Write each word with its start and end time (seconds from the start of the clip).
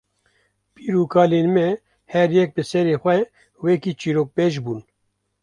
pîr 0.73 0.93
û 1.03 1.05
kalên 1.13 1.47
me 1.55 1.69
her 2.13 2.29
yek 2.37 2.49
bi 2.55 2.63
serê 2.71 2.95
xwe 3.03 3.17
wekî 3.63 3.91
çîrokbêj 3.99 4.55
bûn. 4.65 4.81